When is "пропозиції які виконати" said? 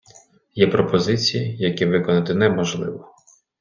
0.67-2.33